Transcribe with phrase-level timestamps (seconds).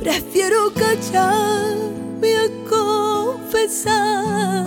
[0.00, 4.66] prefiero callarme a confesar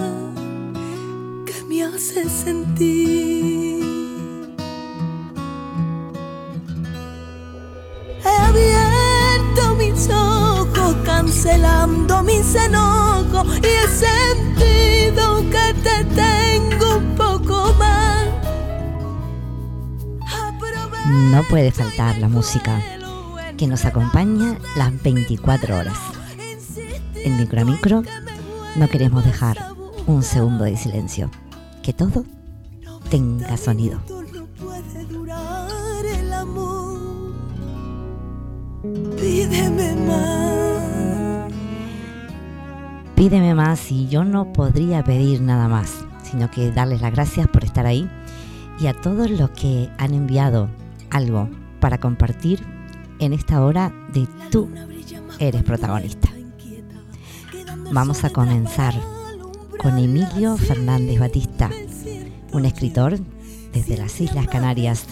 [1.46, 3.84] que me hace sentir.
[8.24, 17.74] He abierto mis ojos cancelando mis enojos y he sentido que te tengo un poco
[17.80, 18.28] más.
[21.32, 22.80] No puede faltar la música
[23.58, 25.98] que nos acompaña las 24 horas.
[27.16, 28.04] En micro a micro
[28.76, 29.58] no queremos dejar
[30.08, 31.30] un segundo de silencio.
[31.82, 32.26] Que todo
[33.10, 34.02] tenga sonido.
[39.20, 41.54] Pídeme más.
[43.16, 47.64] Pídeme más y yo no podría pedir nada más, sino que darles las gracias por
[47.64, 48.10] estar ahí
[48.80, 50.68] y a todos los que han enviado
[51.10, 51.48] algo
[51.80, 52.73] para compartir
[53.20, 54.70] en esta hora de tú
[55.40, 56.30] eres protagonista.
[57.92, 58.94] Vamos a comenzar
[59.78, 61.70] con Emilio Fernández Batista,
[62.52, 63.20] un escritor
[63.74, 65.08] desde las Islas Canarias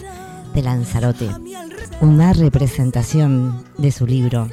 [0.54, 1.28] de Lanzarote,
[2.00, 4.48] una representación de su libro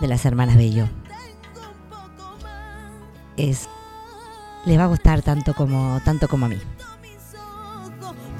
[0.00, 0.88] de las hermanas Bello.
[3.36, 3.68] Es
[4.64, 6.56] le va a gustar tanto como tanto como a mí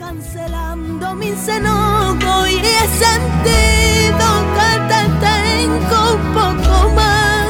[0.06, 7.46] cancelando mis enojos y he sentido que te tengo un poco más.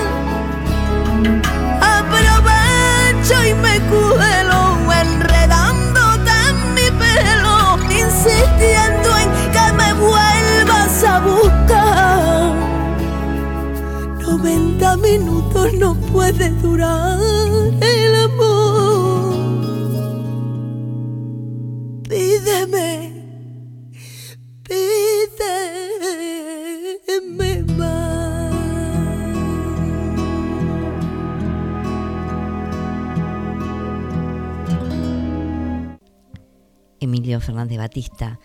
[1.98, 4.60] Aprovecho y me cuelo
[5.02, 7.56] enredándote en mi pelo,
[7.90, 12.52] insistiendo en que me vuelvas a buscar.
[14.20, 17.18] 90 minutos no puede durar
[17.80, 18.53] el amor.
[37.00, 38.40] Emilio Fernández Batista,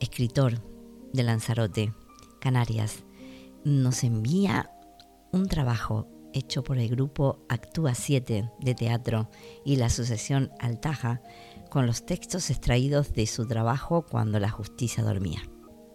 [0.00, 0.62] escritor
[1.12, 1.92] de Lanzarote,
[2.40, 3.04] Canarias,
[3.64, 4.70] nos envía
[5.32, 9.30] un trabajo hecho por el grupo Actúa 7 de teatro
[9.64, 11.22] y la asociación Altaja
[11.70, 15.40] con los textos extraídos de su trabajo cuando la justicia dormía.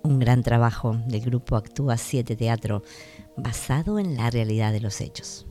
[0.03, 2.83] Un gran trabajo del grupo Actúa 7 Teatro
[3.37, 5.45] basado en la realidad de los hechos.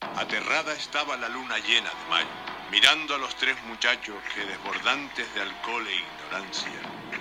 [0.00, 2.28] Aterrada estaba la luna llena de mayo,
[2.70, 6.80] mirando a los tres muchachos que, desbordantes de alcohol e ignorancia,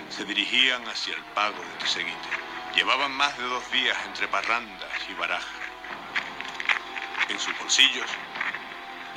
[0.10, 2.30] se dirigían hacia el pago del seguite.
[2.76, 5.62] Llevaban más de dos días entre parrandas y barajas.
[7.30, 8.08] En sus bolsillos,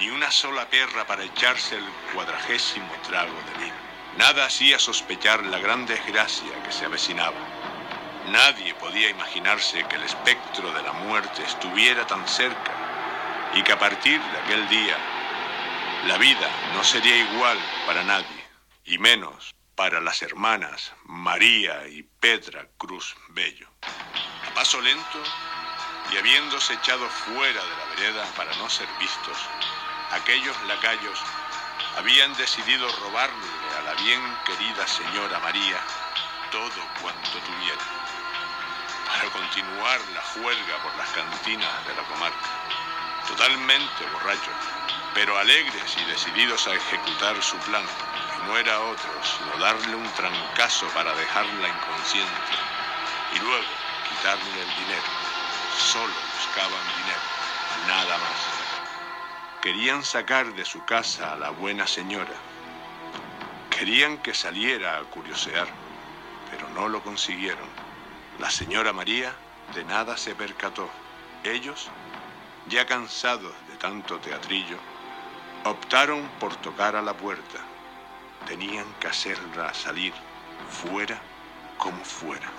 [0.01, 1.85] ni una sola perra para echarse el
[2.15, 3.77] cuadragésimo trago de vino.
[4.17, 7.37] Nada hacía sospechar la gran desgracia que se avecinaba.
[8.29, 12.73] Nadie podía imaginarse que el espectro de la muerte estuviera tan cerca
[13.55, 14.97] y que a partir de aquel día
[16.07, 18.45] la vida no sería igual para nadie,
[18.85, 23.69] y menos para las hermanas María y Petra Cruz Bello.
[24.51, 25.23] A paso lento
[26.11, 29.39] y habiéndose echado fuera de la vereda para no ser vistos,
[30.13, 31.19] aquellos lacayos
[31.97, 35.79] habían decidido robarle a la bien querida señora María
[36.51, 38.01] todo cuanto tuviera
[39.07, 42.49] para continuar la juerga por las cantinas de la comarca.
[43.27, 44.55] Totalmente borrachos,
[45.15, 50.09] pero alegres y decididos a ejecutar su plan, que no era otro sino darle un
[50.15, 52.53] trancazo para dejarla inconsciente
[53.35, 53.67] y luego
[54.09, 55.11] quitarle el dinero.
[55.93, 57.21] Solo buscaban dinero,
[57.87, 58.50] nada más.
[59.63, 62.33] Querían sacar de su casa a la buena señora.
[63.69, 65.69] Querían que saliera a curiosear,
[66.51, 67.69] pero no lo consiguieron.
[68.39, 69.35] La señora María
[69.75, 70.89] de nada se percató.
[71.45, 71.91] Ellos,
[72.69, 74.79] ya cansados de tanto teatrillo,
[75.65, 77.59] optaron por tocar a la puerta.
[78.47, 80.15] Tenían que hacerla salir,
[80.71, 81.21] fuera
[81.77, 82.51] como fuera.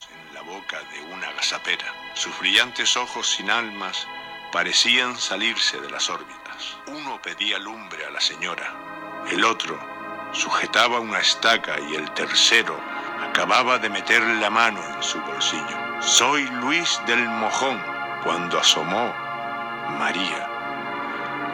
[0.00, 4.06] En la boca de una gazapera, sus brillantes ojos sin almas
[4.54, 6.76] parecían salirse de las órbitas.
[6.86, 8.72] Uno pedía lumbre a la señora,
[9.28, 9.76] el otro
[10.32, 12.78] sujetaba una estaca y el tercero
[13.28, 15.76] acababa de meter la mano en su bolsillo.
[16.00, 17.82] Soy Luis del Mojón,
[18.22, 19.12] cuando asomó
[19.98, 20.48] María.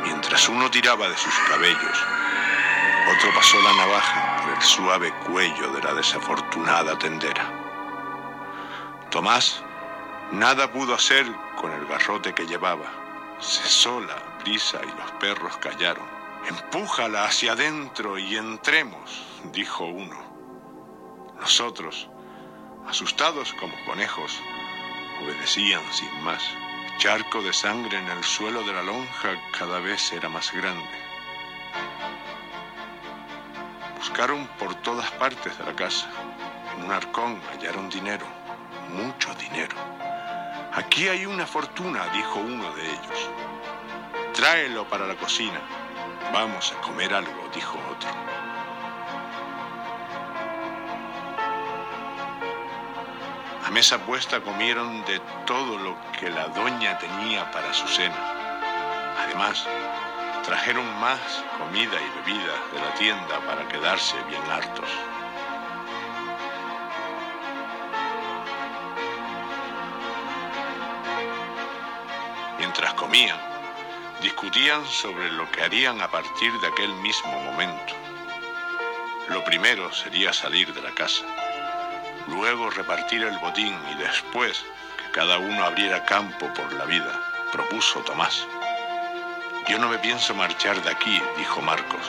[0.02, 2.06] Mientras uno tiraba de sus cabellos,
[3.16, 7.50] otro pasó la navaja por el suave cuello de la desafortunada tendera.
[9.10, 9.62] Tomás
[10.32, 11.26] nada pudo hacer
[11.60, 12.86] con el garrote que llevaba.
[13.40, 16.06] Cesó la brisa y los perros callaron.
[16.46, 20.16] Empújala hacia adentro y entremos, dijo uno.
[21.40, 22.08] Nosotros,
[22.88, 24.38] asustados como conejos,
[25.22, 26.42] obedecían sin más.
[26.98, 30.84] charco de sangre en el suelo de la lonja cada vez era más grande.
[33.96, 36.10] Buscaron por todas partes de la casa.
[36.76, 38.26] En un arcón hallaron dinero,
[38.90, 39.76] mucho dinero.
[40.72, 43.30] Aquí hay una fortuna, dijo uno de ellos.
[44.34, 45.60] Tráelo para la cocina.
[46.32, 48.08] Vamos a comer algo, dijo otro.
[53.66, 58.16] A mesa puesta comieron de todo lo que la doña tenía para su cena.
[59.24, 59.66] Además,
[60.44, 61.20] trajeron más
[61.58, 64.88] comida y bebida de la tienda para quedarse bien hartos.
[72.60, 73.40] Mientras comían,
[74.22, 77.94] discutían sobre lo que harían a partir de aquel mismo momento.
[79.30, 81.24] Lo primero sería salir de la casa
[82.28, 84.64] luego repartir el botín y después
[84.98, 87.20] que cada uno abriera campo por la vida,
[87.52, 88.46] propuso Tomás.
[89.68, 92.00] Yo no me pienso marchar de aquí, dijo Marcos.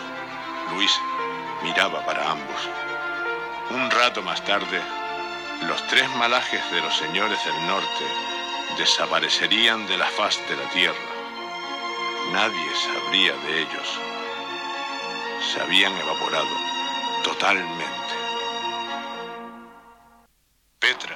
[0.73, 0.91] Luis
[1.63, 2.69] miraba para ambos.
[3.71, 4.81] Un rato más tarde,
[5.67, 8.40] los tres malajes de los señores del norte
[8.77, 10.95] desaparecerían de la faz de la tierra.
[12.31, 13.99] Nadie sabría de ellos.
[15.51, 16.47] Se habían evaporado
[17.23, 17.91] totalmente.
[20.79, 21.15] Petra,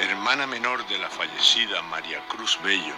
[0.00, 2.94] hermana menor de la fallecida María Cruz Bello,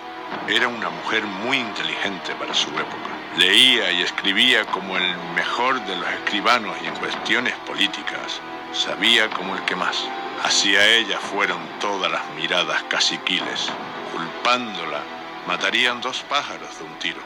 [0.49, 3.11] era una mujer muy inteligente para su época.
[3.37, 8.41] Leía y escribía como el mejor de los escribanos y en cuestiones políticas
[8.73, 10.05] sabía como el que más.
[10.45, 13.73] Hacia ella fueron todas las miradas caciquiles.
[14.13, 15.01] Culpándola,
[15.47, 17.23] matarían dos pájaros de un tiro.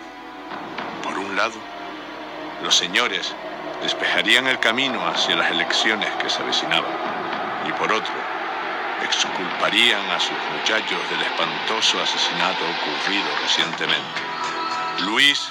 [1.02, 1.58] Por un lado,
[2.62, 3.34] los señores
[3.82, 6.92] despejarían el camino hacia las elecciones que se avecinaban.
[7.68, 8.14] Y por otro,
[9.02, 14.20] exculparían a sus muchachos del espantoso asesinato ocurrido recientemente.
[15.00, 15.48] Luis,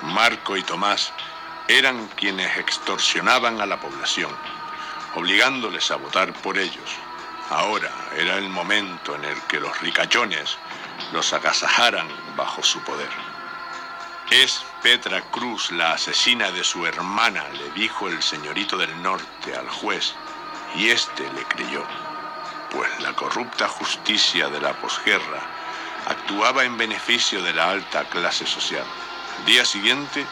[0.00, 1.12] Marco y Tomás
[1.68, 4.34] eran quienes extorsionaban a la población,
[5.14, 6.90] obligándoles a votar por ellos.
[7.50, 10.56] Ahora era el momento en el que los ricachones
[11.12, 13.10] los agasajaran bajo su poder.
[14.30, 19.68] Es Petra Cruz la asesina de su hermana, le dijo el señorito del norte al
[19.68, 20.14] juez,
[20.76, 21.84] y éste le creyó
[22.70, 25.42] pues la corrupta justicia de la posguerra
[26.06, 28.84] actuaba en beneficio de la alta clase social.
[29.44, 30.24] Día siguiente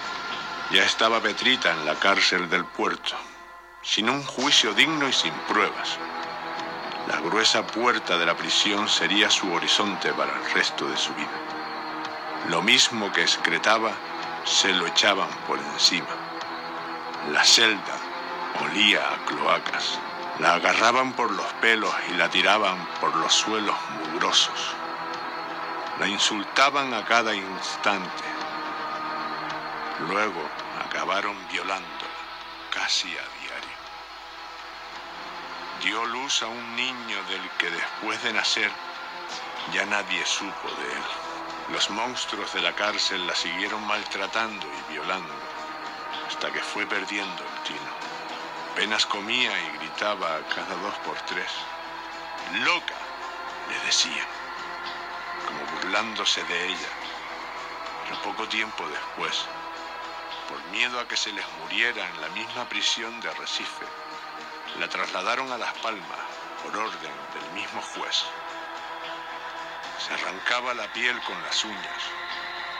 [0.70, 3.16] ya estaba Petrita en la cárcel del puerto,
[3.82, 5.98] sin un juicio digno y sin pruebas.
[7.06, 11.28] La gruesa puerta de la prisión sería su horizonte para el resto de su vida.
[12.48, 13.92] Lo mismo que excretaba,
[14.44, 16.08] se lo echaban por encima.
[17.32, 17.96] La celda
[18.60, 19.98] olía a cloacas.
[20.38, 24.74] La agarraban por los pelos y la tiraban por los suelos mugrosos.
[25.98, 28.24] La insultaban a cada instante.
[30.08, 30.48] Luego
[30.86, 32.18] acabaron violándola
[32.70, 33.77] casi a diario.
[35.82, 38.70] Dio luz a un niño del que después de nacer
[39.72, 41.02] ya nadie supo de él.
[41.72, 45.32] Los monstruos de la cárcel la siguieron maltratando y violando
[46.26, 47.90] hasta que fue perdiendo el tino.
[48.72, 51.50] Apenas comía y gritaba cada dos por tres.
[52.64, 52.94] Loca,
[53.68, 54.26] le decían,
[55.46, 56.88] como burlándose de ella.
[58.04, 59.46] Pero poco tiempo después,
[60.48, 63.84] por miedo a que se les muriera en la misma prisión de Recife,
[64.78, 66.18] la trasladaron a Las Palmas
[66.62, 68.24] por orden del mismo juez.
[69.98, 72.02] Se arrancaba la piel con las uñas,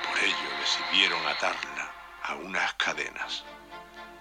[0.07, 3.45] por ello decidieron atarla a unas cadenas,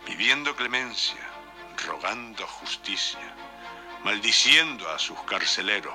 [0.06, 1.38] pidiendo clemencia
[1.86, 3.20] rogando justicia,
[4.04, 5.94] maldiciendo a sus carceleros,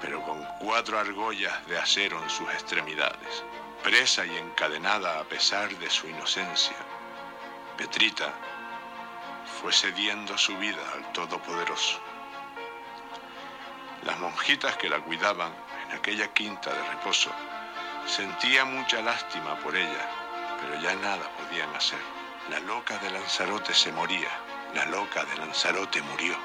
[0.00, 3.44] pero con cuatro argollas de acero en sus extremidades,
[3.82, 6.76] presa y encadenada a pesar de su inocencia.
[7.76, 8.32] Petrita
[9.64, 11.98] fue cediendo su vida al Todopoderoso.
[14.02, 15.54] Las monjitas que la cuidaban
[15.86, 17.30] en aquella quinta de reposo
[18.04, 20.06] sentían mucha lástima por ella,
[20.60, 21.98] pero ya nada podían hacer.
[22.50, 24.28] La loca de Lanzarote se moría
[24.74, 26.36] la loca de Lanzarote murió.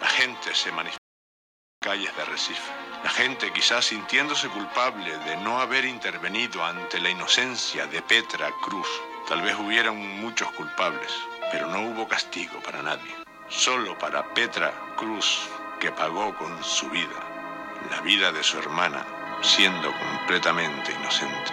[0.00, 2.72] La gente se manifestó en las calles de Recife.
[3.04, 8.88] La gente, quizás sintiéndose culpable de no haber intervenido ante la inocencia de Petra Cruz.
[9.28, 11.12] Tal vez hubieran muchos culpables,
[11.50, 13.14] pero no hubo castigo para nadie.
[13.48, 15.48] Solo para Petra Cruz,
[15.80, 17.26] que pagó con su vida
[17.90, 19.04] la vida de su hermana,
[19.42, 21.52] siendo completamente inocente.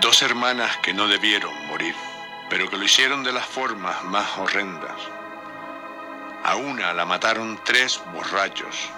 [0.00, 1.94] Dos hermanas que no debieron morir
[2.52, 5.00] pero que lo hicieron de las formas más horrendas.
[6.44, 8.90] A una la mataron tres borrachos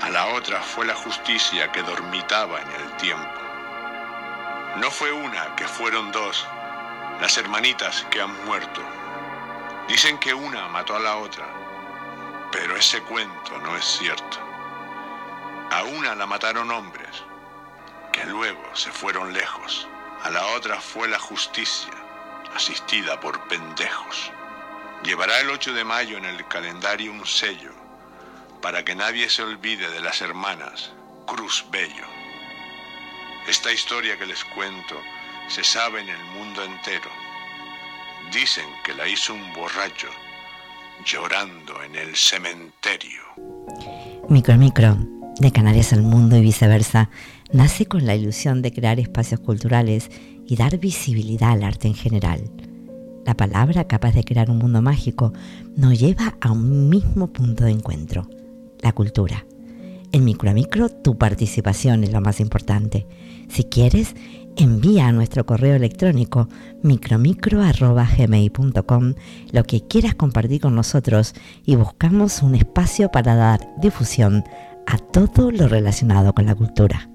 [0.00, 3.40] A la otra fue la justicia que dormitaba en el tiempo.
[4.76, 6.46] No fue una, que fueron dos,
[7.22, 8.82] las hermanitas que han muerto.
[9.86, 11.46] Dicen que una mató a la otra,
[12.50, 14.38] pero ese cuento no es cierto.
[15.70, 17.22] A una la mataron hombres,
[18.12, 19.86] que luego se fueron lejos.
[20.24, 21.94] A la otra fue la justicia,
[22.56, 24.32] asistida por pendejos.
[25.04, 27.70] Llevará el 8 de mayo en el calendario un sello
[28.60, 30.90] para que nadie se olvide de las hermanas
[31.28, 32.06] Cruz Bello.
[33.46, 35.00] Esta historia que les cuento
[35.48, 37.10] se sabe en el mundo entero.
[38.32, 40.08] Dicen que la hizo un borracho
[41.04, 43.22] llorando en el cementerio.
[44.28, 44.96] Micro Micro,
[45.40, 47.10] de Canarias al mundo y viceversa,
[47.52, 50.10] nace con la ilusión de crear espacios culturales
[50.46, 52.50] y dar visibilidad al arte en general.
[53.24, 55.32] La palabra capaz de crear un mundo mágico
[55.76, 58.28] nos lleva a un mismo punto de encuentro,
[58.80, 59.44] la cultura.
[60.12, 63.06] En Micro a Micro tu participación es lo más importante.
[63.48, 64.14] Si quieres,
[64.56, 66.48] envía a nuestro correo electrónico
[66.82, 69.14] micromicro.gmail.com
[69.52, 74.44] lo que quieras compartir con nosotros y buscamos un espacio para dar difusión
[74.86, 77.11] a todo lo relacionado con la cultura.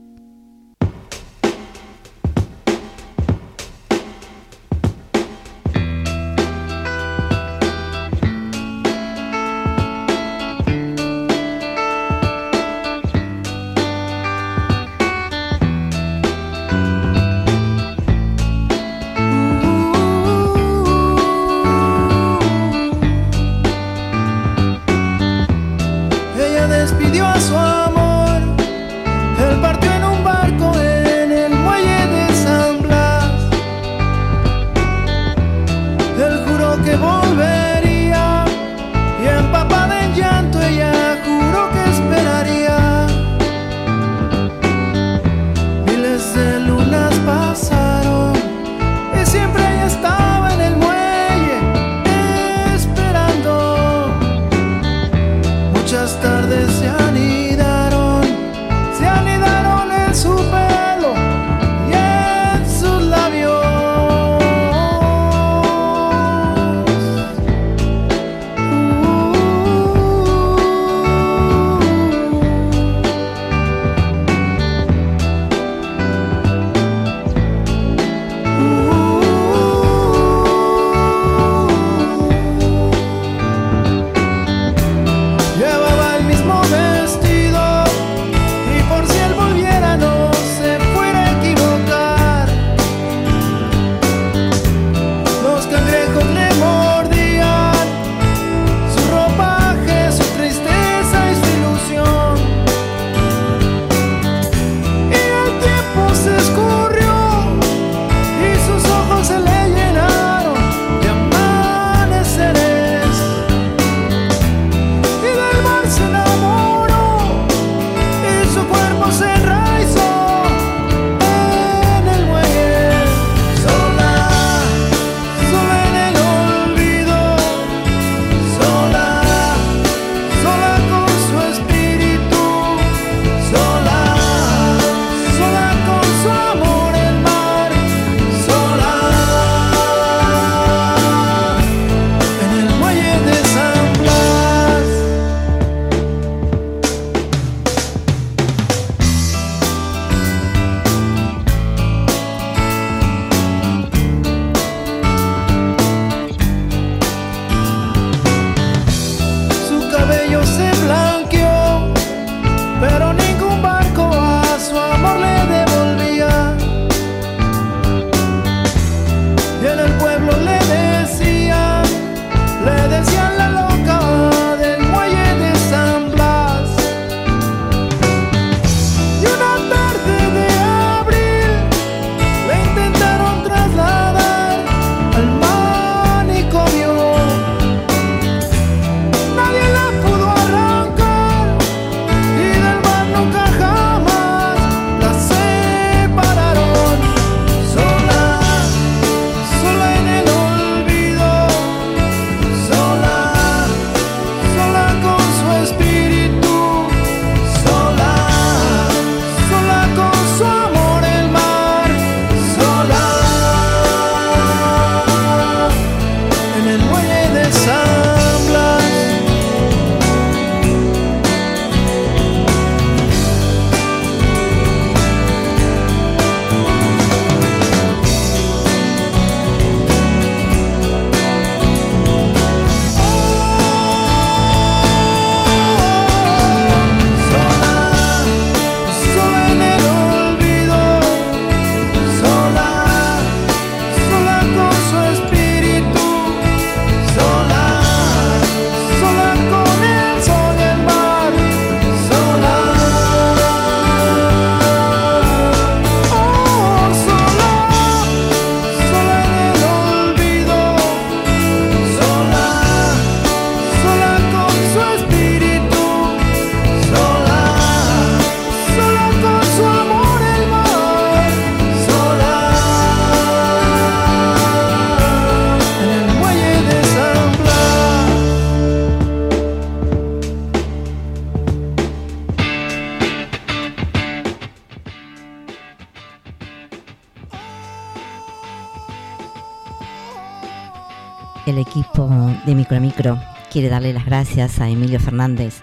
[292.45, 293.19] De Micro Micro
[293.51, 295.61] quiere darle las gracias a Emilio Fernández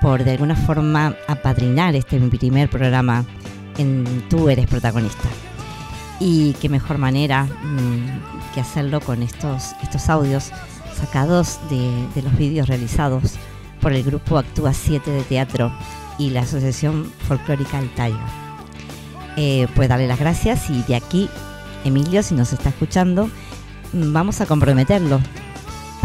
[0.00, 3.24] por de alguna forma apadrinar este primer programa
[3.78, 5.28] en Tú eres protagonista.
[6.20, 10.50] Y qué mejor manera mm, que hacerlo con estos, estos audios
[10.94, 13.34] sacados de, los vídeos realizados
[13.80, 15.72] por el grupo Actúa 7 de Teatro
[16.18, 18.20] y la Asociación Folclórica Altaya.
[19.36, 21.28] Eh, pues darle las gracias y de aquí,
[21.84, 23.28] Emilio, si nos está escuchando,
[23.92, 25.20] mm, vamos a comprometerlo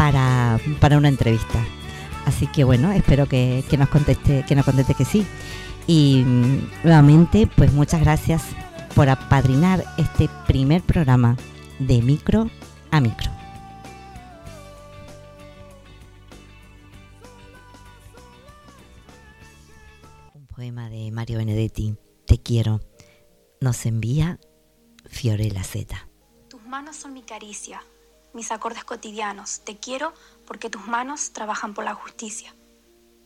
[0.00, 1.62] para, para una entrevista.
[2.24, 5.26] Así que bueno, espero que, nos conteste, que nos conteste que sí.
[5.86, 8.44] Y mm, nuevamente, pues muchas gracias
[8.94, 11.36] por apadrinar este primer programa
[11.78, 12.48] de micro
[12.90, 13.30] a micro.
[20.32, 21.94] Un poema de Mario Benedetti,
[22.26, 22.80] Te quiero,
[23.60, 24.40] nos envía
[25.04, 26.08] Fiorella Z.
[26.48, 27.82] Tus manos son mi caricia,
[28.32, 29.60] mis acordes cotidianos.
[29.60, 30.12] Te quiero
[30.46, 32.54] porque tus manos trabajan por la justicia.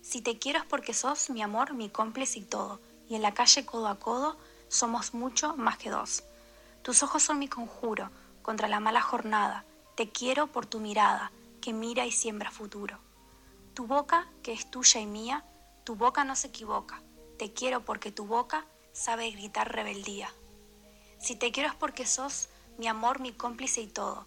[0.03, 2.81] Si te quiero es porque sos mi amor, mi cómplice y todo.
[3.09, 4.37] Y en la calle codo a codo
[4.69, 6.25] somos mucho más que dos.
[6.83, 8.11] Tus ojos son mi conjuro
[8.43, 9.65] contra la mala jornada.
[9.95, 12.99] Te quiero por tu mirada, que mira y siembra futuro.
[13.75, 15.45] Tu boca, que es tuya y mía,
[15.85, 17.01] tu boca no se equivoca.
[17.39, 20.29] Te quiero porque tu boca sabe gritar rebeldía.
[21.19, 24.27] Si te quiero es porque sos mi amor, mi cómplice y todo.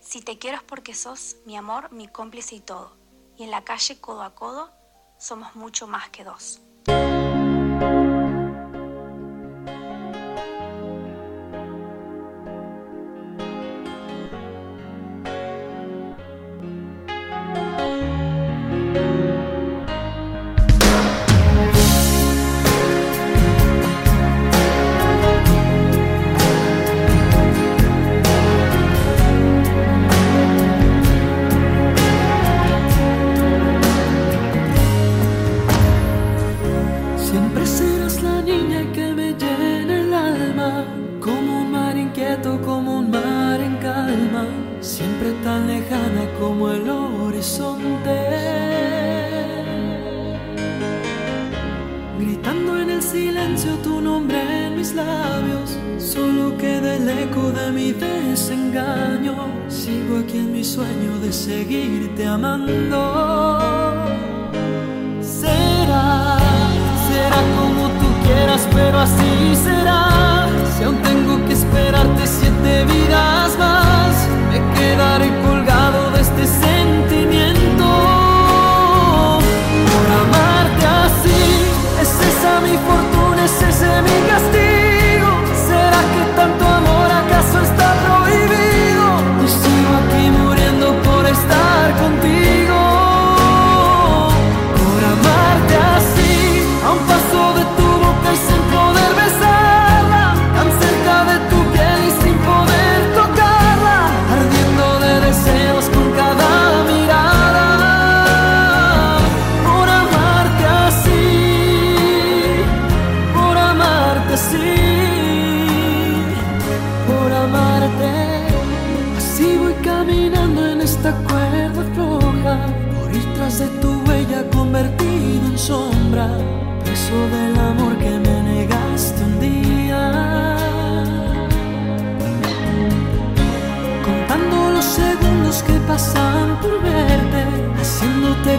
[0.00, 2.96] Si te quiero es porque sos mi amor, mi cómplice y todo,
[3.36, 4.70] y en la calle codo a codo
[5.18, 6.60] somos mucho más que dos.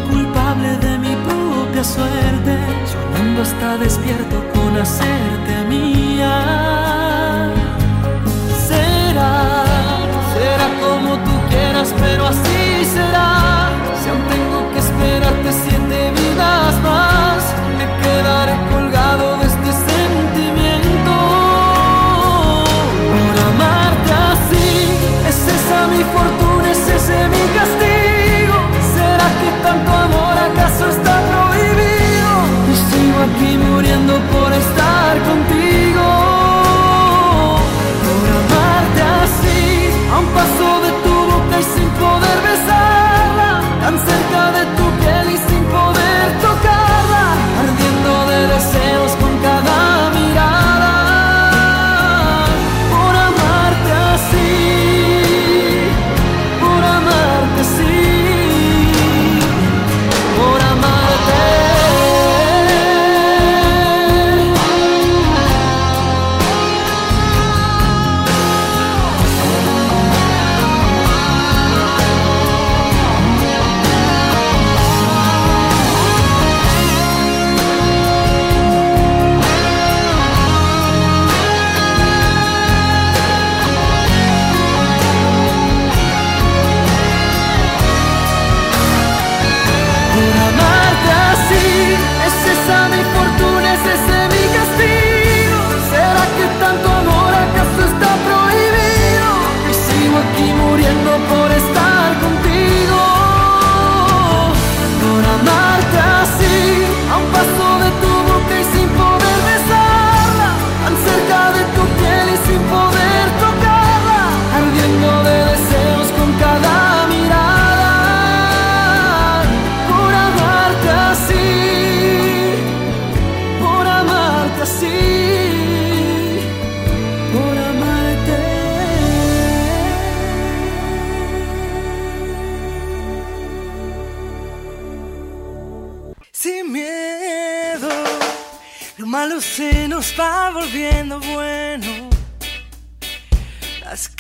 [0.10, 7.50] culpable de mi propia suerte, soñando hasta despierto con hacerte mía.
[8.68, 9.66] Será,
[10.34, 13.41] será como tú quieras, pero así será.
[33.24, 35.91] Aquí muriendo por estar contigo.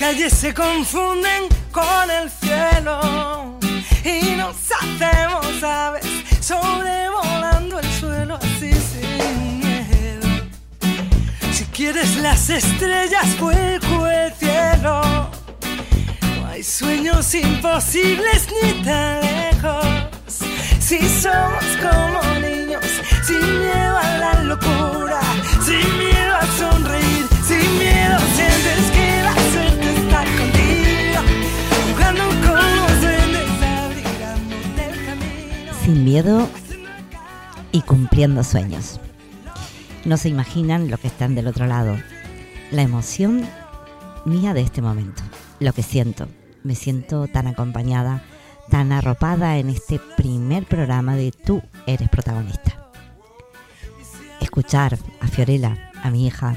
[0.02, 3.60] Calles se confunden con el cielo
[4.04, 6.04] y nos hacemos aves
[6.40, 10.28] sobrevolando el suelo así sin miedo.
[11.54, 15.30] Si quieres las estrellas, vuelco el cielo.
[16.36, 19.86] No hay sueños imposibles ni tan lejos.
[20.80, 22.86] Si somos como niños,
[23.24, 25.22] sin miedo a la locura,
[25.64, 28.51] sin miedo a sonreír, sin miedo sientes que
[35.91, 36.47] Sin miedo
[37.73, 39.01] y cumpliendo sueños.
[40.06, 41.97] No se imaginan lo que están del otro lado.
[42.71, 43.45] La emoción
[44.23, 45.21] mía de este momento.
[45.60, 46.30] Lo que siento.
[46.63, 48.23] Me siento tan acompañada,
[48.69, 52.89] tan arropada en este primer programa de Tú eres protagonista.
[54.39, 56.56] Escuchar a Fiorella, a mi hija,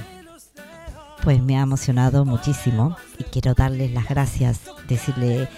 [1.24, 5.48] pues me ha emocionado muchísimo y quiero darles las gracias, decirle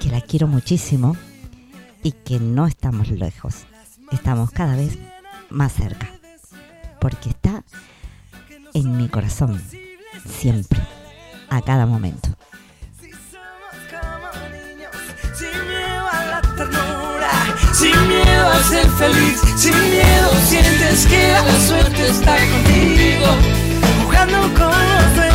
[0.00, 1.14] que la quiero muchísimo
[2.02, 3.66] y que no estamos lejos,
[4.12, 4.98] estamos cada vez
[5.50, 6.08] más cerca,
[7.00, 7.64] porque está
[8.74, 9.62] en mi corazón,
[10.26, 10.80] siempre,
[11.48, 12.30] a cada momento.
[17.72, 23.26] Sin miedo a ser feliz, sin miedo sientes que la suerte está contigo,
[24.02, 25.29] jugando con los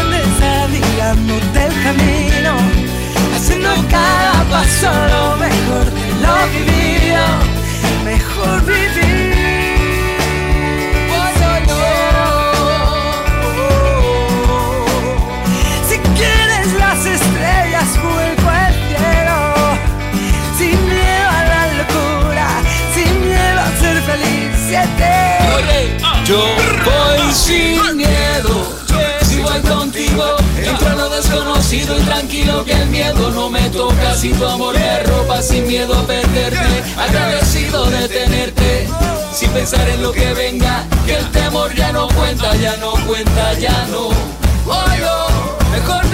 [31.36, 34.15] desconocido y tranquilo que el miedo no me toca.
[34.15, 38.88] Si tu amor me ropa sin miedo a perderte, agradecido de tenerte,
[39.34, 43.54] sin pensar en lo que venga, que el temor ya no cuenta, ya no cuenta,
[43.60, 44.10] ya no.
[44.65, 45.28] Voy yo,
[45.71, 46.05] mejor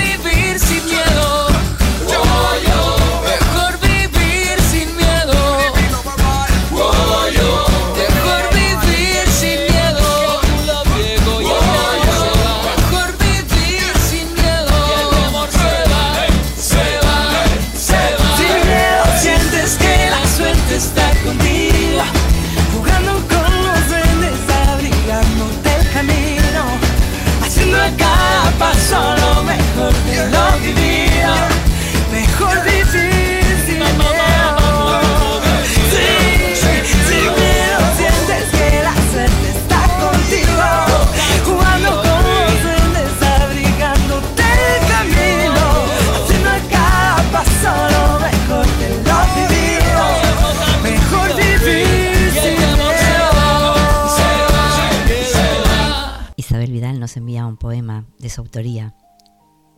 [58.32, 58.96] su autoría,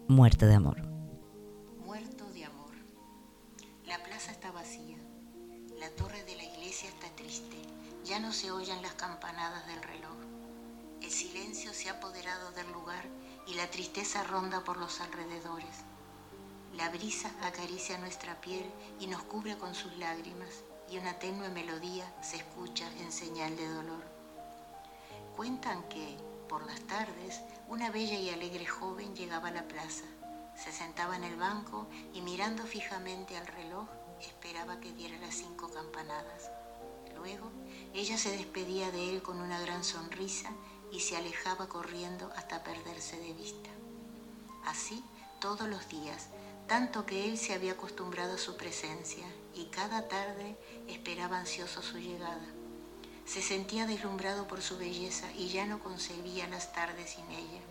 [0.08, 0.80] Muerte de Amor.
[1.84, 2.76] Muerto de amor.
[3.88, 4.98] La plaza está vacía.
[5.80, 7.58] La torre de la iglesia está triste.
[8.06, 10.18] Ya no se oyen las campanadas del reloj.
[11.02, 13.04] El silencio se ha apoderado del lugar
[13.48, 15.82] y la tristeza ronda por los alrededores.
[16.78, 22.06] La brisa acaricia nuestra piel y nos cubre con sus lágrimas y una tenue melodía
[22.22, 24.04] se escucha en señal de dolor.
[25.36, 27.42] Cuentan que, por las tardes,
[27.74, 30.06] una bella y alegre joven llegaba a la plaza,
[30.56, 33.90] se sentaba en el banco y mirando fijamente al reloj
[34.22, 36.52] esperaba que diera las cinco campanadas.
[37.16, 37.50] Luego,
[37.96, 40.52] ella se despedía de él con una gran sonrisa
[40.92, 43.72] y se alejaba corriendo hasta perderse de vista.
[44.66, 45.04] Así,
[45.42, 46.28] todos los días,
[46.68, 51.98] tanto que él se había acostumbrado a su presencia y cada tarde esperaba ansioso su
[51.98, 52.53] llegada.
[53.26, 57.62] Se sentía deslumbrado por su belleza y ya no concebía las tardes sin ella.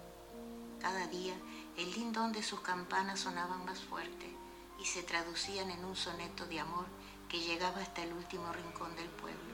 [0.81, 1.35] Cada día
[1.77, 4.35] el lindón de sus campanas sonaban más fuerte
[4.81, 6.87] y se traducían en un soneto de amor
[7.29, 9.53] que llegaba hasta el último rincón del pueblo.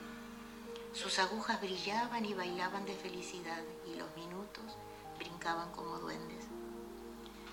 [0.94, 4.76] Sus agujas brillaban y bailaban de felicidad y los minutos
[5.18, 6.44] brincaban como duendes.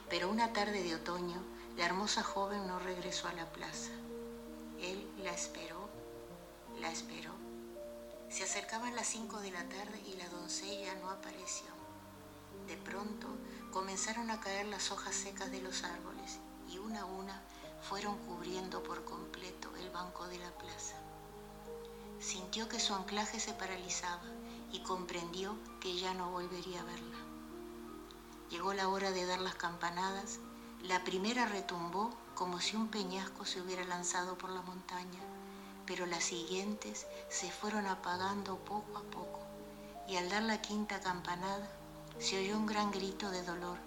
[0.09, 1.41] Pero una tarde de otoño,
[1.77, 3.91] la hermosa joven no regresó a la plaza.
[4.79, 5.89] Él la esperó,
[6.79, 7.34] la esperó.
[8.29, 11.67] Se acercaban las cinco de la tarde y la doncella no apareció.
[12.67, 13.27] De pronto
[13.71, 17.41] comenzaron a caer las hojas secas de los árboles y una a una
[17.81, 20.95] fueron cubriendo por completo el banco de la plaza.
[22.19, 24.23] Sintió que su anclaje se paralizaba
[24.71, 27.17] y comprendió que ya no volvería a verla.
[28.49, 30.39] Llegó la hora de dar las campanadas,
[30.83, 35.19] la primera retumbó como si un peñasco se hubiera lanzado por la montaña,
[35.85, 39.39] pero las siguientes se fueron apagando poco a poco
[40.07, 41.67] y al dar la quinta campanada
[42.19, 43.77] se oyó un gran grito de dolor.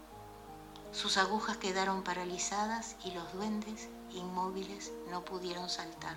[0.93, 6.17] Sus agujas quedaron paralizadas y los duendes, inmóviles, no pudieron saltar.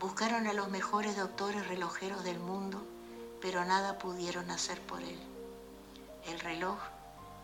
[0.00, 2.82] Buscaron a los mejores doctores relojeros del mundo,
[3.40, 5.18] pero nada pudieron hacer por él.
[6.26, 6.78] El reloj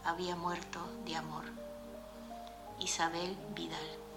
[0.05, 1.45] había muerto de amor.
[2.79, 4.08] Isabel Vidal.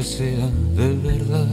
[0.00, 1.48] Aunque sea de verdad.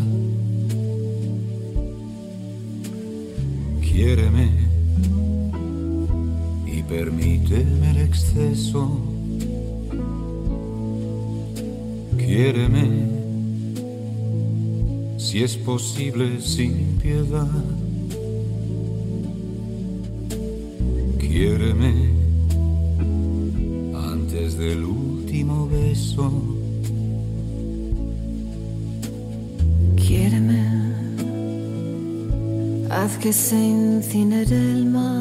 [3.82, 4.50] Quiéreme
[6.66, 9.02] y permíteme el exceso.
[12.18, 12.88] Quiéreme
[15.18, 17.48] si es posible sin piedad.
[33.20, 35.17] Que se incinere el mar.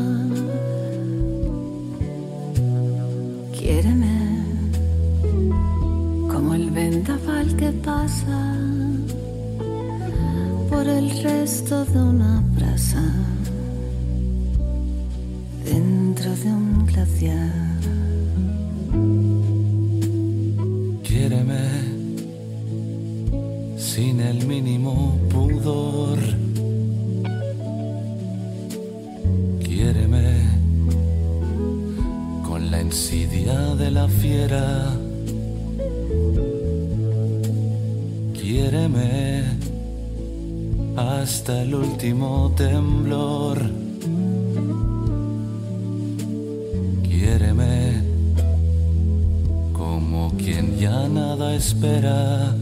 [51.66, 52.54] Espera.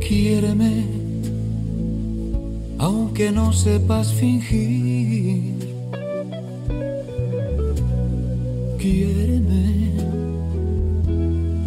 [0.00, 0.74] Quiéreme
[2.78, 5.56] aunque no sepas fingir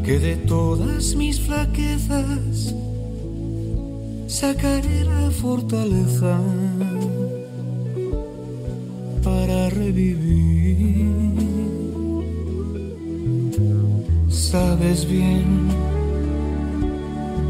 [0.06, 2.74] que de todas mis flaquezas
[4.28, 6.40] sacaré la fortaleza
[9.24, 11.09] para revivir.
[14.52, 15.70] Sabes bien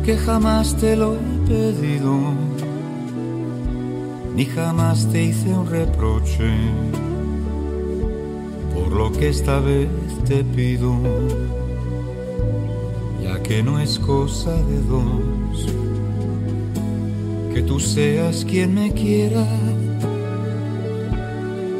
[0.03, 2.33] que jamás te lo he pedido,
[4.35, 6.51] ni jamás te hice un reproche
[8.99, 9.87] lo que esta vez
[10.27, 10.93] te pido,
[13.23, 15.67] ya que no es cosa de dos,
[17.53, 19.45] que tú seas quien me quiera,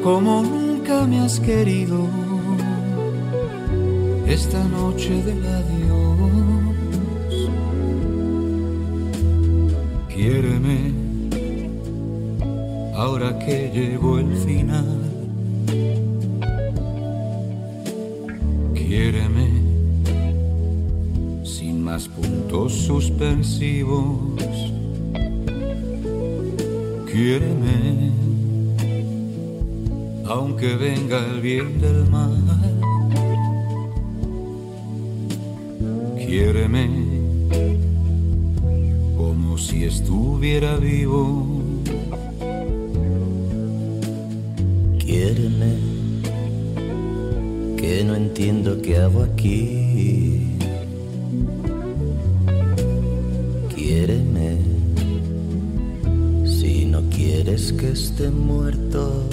[0.04, 2.08] como nunca me has querido,
[4.30, 6.30] esta noche del adiós.
[10.08, 10.94] Quiéreme,
[12.96, 15.00] ahora que llegó el final
[18.89, 19.48] Quiéreme
[21.44, 24.18] sin más puntos suspensivos.
[27.12, 28.10] Quiéreme
[30.26, 32.49] aunque venga el bien del mal.
[40.60, 41.45] Estuviera vivo.
[45.00, 45.74] Quiéreme
[47.78, 50.58] que no entiendo qué hago aquí.
[53.74, 54.58] Quiéreme
[56.45, 59.24] si no quieres que esté muerto,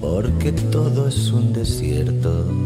[0.00, 2.65] porque todo es un desierto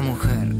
[0.00, 0.59] mujer.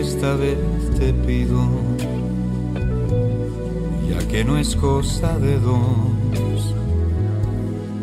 [0.00, 0.58] Esta vez
[0.98, 1.60] te pido,
[4.08, 6.74] ya que no es cosa de dos,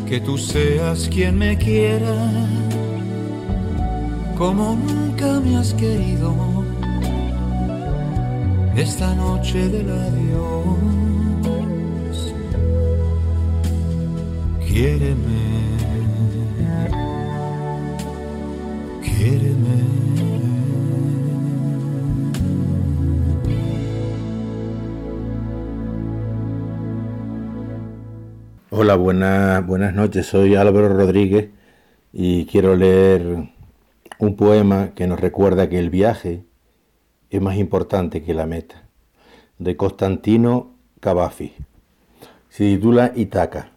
[0.08, 2.16] que tú seas quien me quiera,
[4.36, 6.34] como nunca me has querido
[8.76, 10.78] esta noche del adiós.
[14.66, 15.47] Quiéreme.
[28.80, 30.26] Hola, buenas, buenas noches.
[30.26, 31.50] Soy Álvaro Rodríguez
[32.12, 33.50] y quiero leer
[34.20, 36.44] un poema que nos recuerda que el viaje
[37.28, 38.84] es más importante que la meta,
[39.58, 41.56] de Constantino Cavafi.
[42.50, 43.72] Se titula Itaca,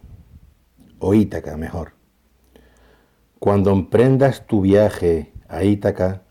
[0.99, 1.93] o Ítaca mejor.
[3.39, 6.22] Cuando emprendas tu viaje a Ítaca,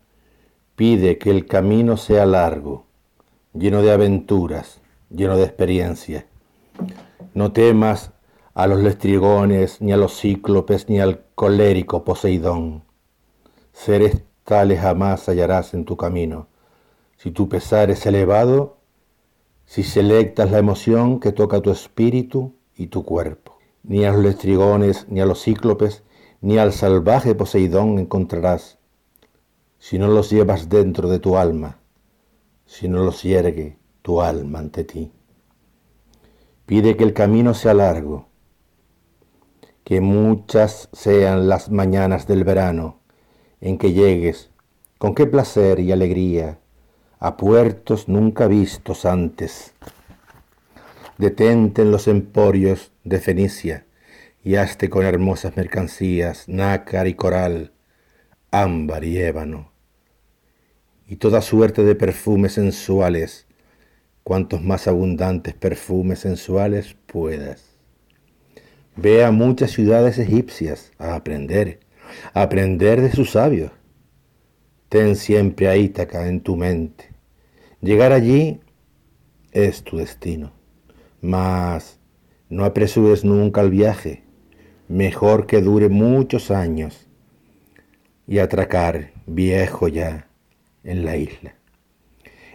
[0.77, 2.85] pide que el camino sea largo,
[3.53, 6.23] lleno de aventuras, lleno de experiencias.
[7.33, 8.13] No temas
[8.53, 12.83] a los lestrigones, ni a los cíclopes, ni al colérico Poseidón.
[13.73, 16.47] Seres tales jamás hallarás en tu camino
[17.21, 18.77] si tu pesar es elevado,
[19.67, 23.59] si selectas la emoción que toca tu espíritu y tu cuerpo.
[23.83, 26.01] Ni a los lestrigones, ni a los cíclopes,
[26.41, 28.79] ni al salvaje Poseidón encontrarás,
[29.77, 31.77] si no los llevas dentro de tu alma,
[32.65, 35.11] si no los yergue tu alma ante ti.
[36.65, 38.29] Pide que el camino sea largo,
[39.83, 42.99] que muchas sean las mañanas del verano
[43.59, 44.49] en que llegues,
[44.97, 46.59] con qué placer y alegría
[47.19, 49.73] a puertos nunca vistos antes.
[51.17, 53.85] Detente en los emporios de Fenicia
[54.43, 57.73] y hazte con hermosas mercancías, nácar y coral,
[58.49, 59.71] ámbar y ébano,
[61.07, 63.45] y toda suerte de perfumes sensuales,
[64.23, 67.70] cuantos más abundantes perfumes sensuales puedas.
[68.95, 71.79] Ve a muchas ciudades egipcias a aprender,
[72.33, 73.71] a aprender de sus sabios.
[74.89, 77.09] Ten siempre a Ítaca en tu mente.
[77.79, 78.59] Llegar allí
[79.51, 80.51] es tu destino,
[81.21, 81.99] mas
[82.49, 84.23] no apresures nunca el viaje,
[84.89, 87.07] mejor que dure muchos años
[88.27, 90.27] y atracar viejo ya
[90.83, 91.55] en la isla,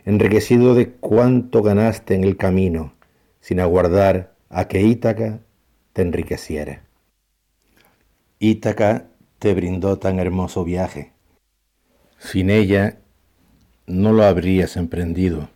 [0.05, 2.95] enriquecido de cuánto ganaste en el camino,
[3.41, 5.41] sin aguardar a que Ítaca
[5.97, 6.83] te enriqueciera.
[8.39, 9.07] Ítaca
[9.39, 11.13] te brindó tan hermoso viaje.
[12.19, 12.99] Sin ella
[13.87, 15.49] no lo habrías emprendido,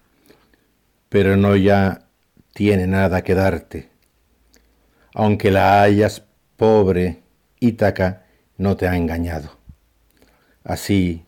[1.10, 2.06] pero no ya
[2.54, 3.90] tiene nada que darte.
[5.12, 6.22] Aunque la hayas
[6.56, 7.20] pobre,
[7.58, 8.24] Ítaca
[8.56, 9.58] no te ha engañado.
[10.64, 11.22] Así,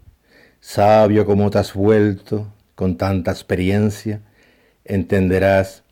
[0.59, 4.23] sabio como te has vuelto, con tanta experiencia,
[4.87, 5.83] entenderás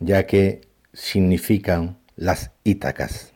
[0.00, 0.62] ya que
[0.94, 3.35] significan las Ítacas.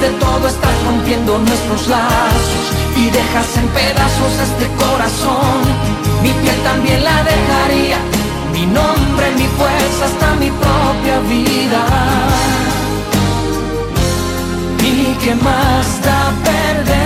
[0.00, 2.64] De todo estás rompiendo nuestros lazos
[2.96, 5.62] y dejas en pedazos este corazón.
[6.22, 7.98] Mi piel también la dejaría,
[8.52, 11.82] mi nombre, mi fuerza, hasta mi propia vida.
[14.82, 17.05] ¿Y qué más da perder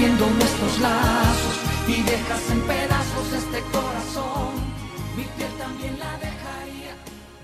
[0.00, 4.54] rompiendo nuestros lazos y dejas en pedazos este corazón.
[5.14, 6.96] Mi piel también la dejaría.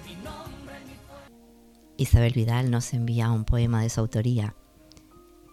[0.06, 4.56] Mi nombre, mi Isabel Vidal nos envía un poema de su autoría,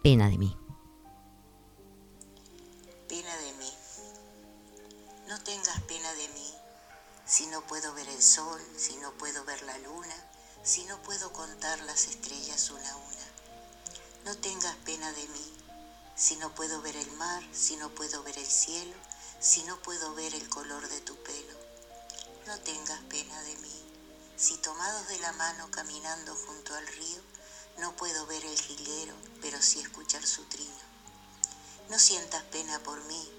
[0.02, 0.58] Pena de mí.
[3.10, 3.72] Pena de mí.
[5.28, 6.52] No tengas pena de mí
[7.26, 10.16] si no puedo ver el sol, si no puedo ver la luna,
[10.64, 13.28] si no puedo contar las estrellas una a una.
[14.26, 15.53] No tengas pena de mí,
[16.16, 18.96] si no puedo ver el mar, si no puedo ver el cielo,
[19.40, 21.58] si no puedo ver el color de tu pelo.
[22.48, 23.84] No tengas pena de mí,
[24.36, 27.22] si tomados de la mano caminando junto al río,
[27.80, 30.72] no puedo ver el jilguero, pero sí escuchar su trino.
[31.90, 33.32] No sientas pena por mí,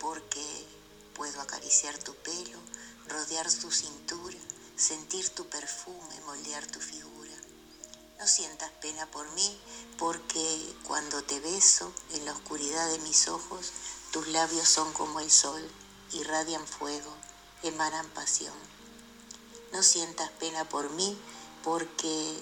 [0.00, 0.66] porque
[1.14, 2.58] puedo acariciar tu pelo,
[3.08, 4.38] rodear tu cintura,
[4.76, 7.07] sentir tu perfume, moldear tu figura.
[8.18, 9.60] No sientas pena por mí,
[9.96, 13.70] porque cuando te beso en la oscuridad de mis ojos,
[14.10, 15.62] tus labios son como el sol,
[16.12, 17.14] irradian fuego,
[17.62, 18.56] emanan pasión.
[19.72, 21.16] No sientas pena por mí,
[21.62, 22.36] porque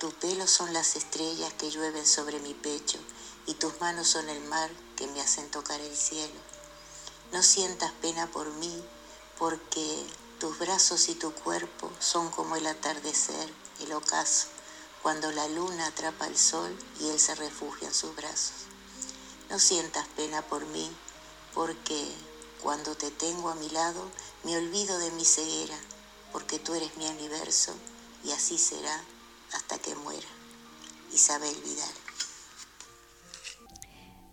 [0.00, 2.98] tus pelos son las estrellas que llueven sobre mi pecho
[3.46, 6.40] y tus manos son el mar que me hacen tocar el cielo.
[7.30, 8.82] No sientas pena por mí,
[9.38, 10.04] porque
[10.40, 14.48] tus brazos y tu cuerpo son como el atardecer, el ocaso
[15.02, 18.66] cuando la luna atrapa el sol y él se refugia en sus brazos.
[19.48, 20.90] No sientas pena por mí,
[21.54, 22.12] porque
[22.62, 24.10] cuando te tengo a mi lado
[24.44, 25.78] me olvido de mi ceguera,
[26.32, 27.74] porque tú eres mi universo
[28.24, 29.02] y así será
[29.52, 30.28] hasta que muera.
[31.12, 31.94] Isabel Vidal.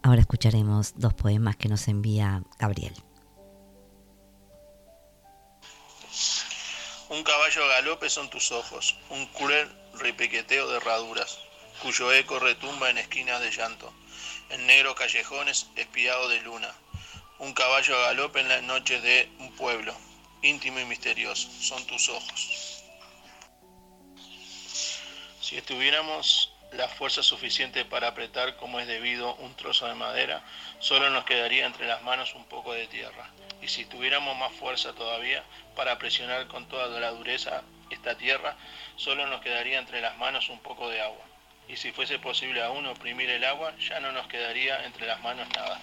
[0.03, 2.93] Ahora escucharemos dos poemas que nos envía Gabriel.
[7.09, 9.69] Un caballo a galope son tus ojos, un cruel
[9.99, 11.39] repiqueteo de herraduras,
[11.81, 13.93] cuyo eco retumba en esquinas de llanto,
[14.49, 16.73] en negros callejones espiados de luna.
[17.39, 19.95] Un caballo a galope en las noches de un pueblo,
[20.41, 22.83] íntimo y misterioso, son tus ojos.
[25.41, 30.43] Si estuviéramos la fuerza suficiente para apretar como es debido un trozo de madera,
[30.79, 33.29] solo nos quedaría entre las manos un poco de tierra.
[33.61, 35.43] Y si tuviéramos más fuerza todavía
[35.75, 38.55] para presionar con toda la dureza esta tierra,
[38.95, 41.25] solo nos quedaría entre las manos un poco de agua.
[41.67, 45.47] Y si fuese posible aún oprimir el agua, ya no nos quedaría entre las manos
[45.55, 45.79] nada.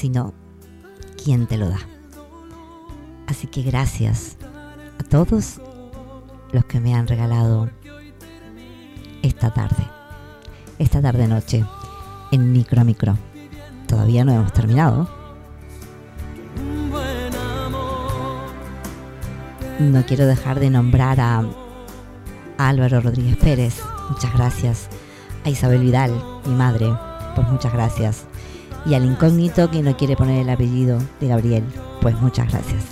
[0.00, 0.32] Sino
[1.22, 1.80] quien te lo da.
[3.26, 4.38] Así que gracias
[4.98, 5.60] a todos
[6.52, 7.68] los que me han regalado
[9.22, 9.86] esta tarde,
[10.78, 11.66] esta tarde noche,
[12.32, 13.18] en micro a micro.
[13.86, 15.06] Todavía no hemos terminado.
[19.80, 21.44] No quiero dejar de nombrar a
[22.56, 23.82] Álvaro Rodríguez Pérez.
[24.08, 24.88] Muchas gracias
[25.44, 26.12] a Isabel Vidal,
[26.46, 26.90] mi madre,
[27.34, 28.29] pues muchas gracias.
[28.86, 31.64] Y al incógnito que no quiere poner el apellido de Gabriel,
[32.00, 32.84] pues muchas gracias.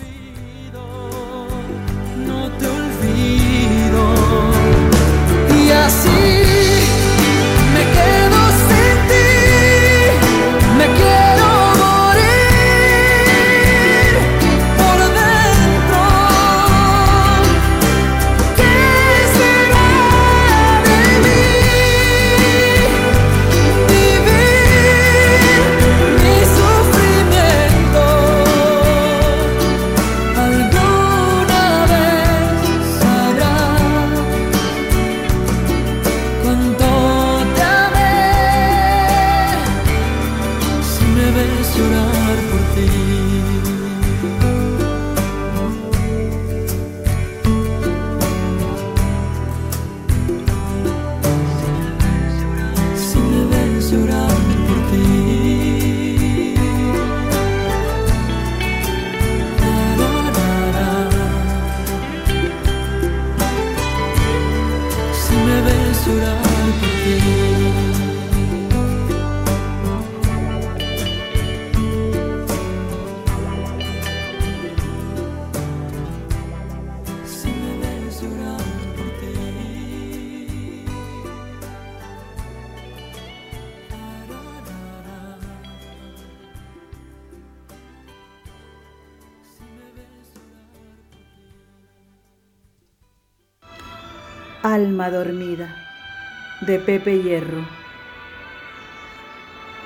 [96.68, 97.64] De Pepe Hierro.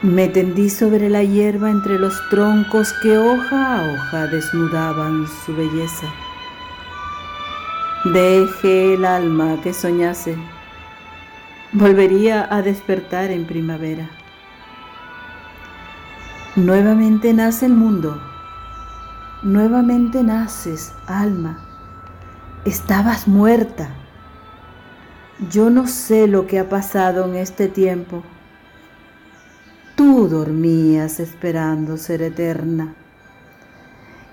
[0.03, 6.09] Me tendí sobre la hierba entre los troncos que hoja a hoja desnudaban su belleza.
[8.12, 10.37] Deje el alma que soñase,
[11.70, 14.11] volvería a despertar en primavera.
[16.57, 18.20] Nuevamente nace el mundo,
[19.45, 21.61] nuevamente naces, alma.
[22.64, 24.01] Estabas muerta.
[25.51, 28.22] Yo no sé lo que ha pasado en este tiempo.
[29.97, 32.95] Tú dormías esperando ser eterna.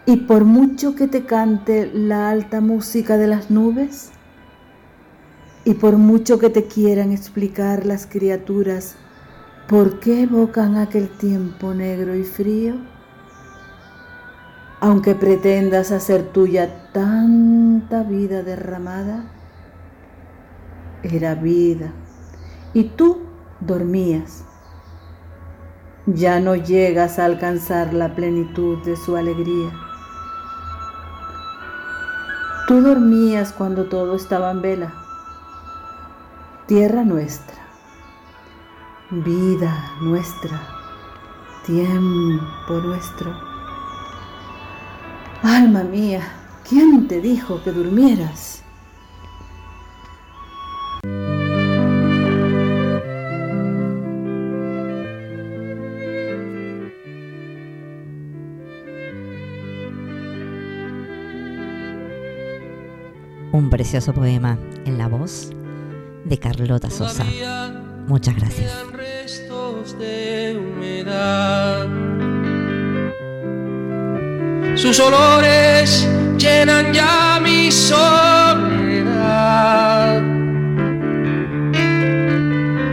[0.06, 4.12] Y por mucho que te cante la alta música de las nubes,
[5.66, 8.96] y por mucho que te quieran explicar las criaturas
[9.68, 12.76] por qué evocan aquel tiempo negro y frío,
[14.80, 19.26] aunque pretendas hacer tuya tanta vida derramada,
[21.04, 21.92] era vida
[22.74, 23.22] y tú
[23.60, 24.46] dormías.
[26.06, 29.72] Ya no llegas a alcanzar la plenitud de su alegría.
[32.68, 34.94] Tú dormías cuando todo estaba en vela.
[36.68, 37.58] Tierra nuestra,
[39.10, 40.62] vida nuestra,
[41.66, 43.34] tiempo nuestro.
[45.42, 46.22] Alma mía,
[46.68, 48.59] ¿quién te dijo que durmieras?
[63.60, 65.50] Un precioso poema en la voz
[66.24, 67.26] de Carlota Sosa.
[68.08, 68.72] Muchas gracias.
[68.94, 71.86] restos de humedad.
[74.78, 76.08] Sus olores
[76.38, 78.10] llenan ya mi soledad.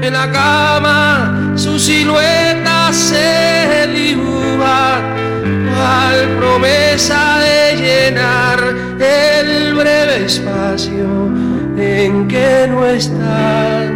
[0.03, 3.46] En la cama su silueta se
[10.89, 13.91] en que no está.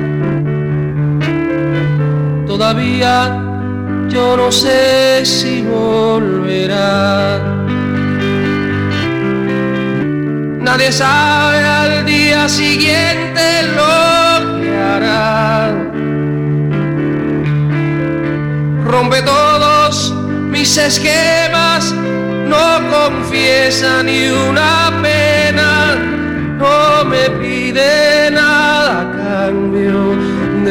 [2.47, 3.41] Todavía
[4.09, 7.39] yo no sé si volverá.
[10.61, 15.73] Nadie sabe al día siguiente lo que hará.
[18.85, 20.15] Rompe todos
[20.51, 21.95] mis esquemas,
[22.47, 25.20] no confiesa ni una pena,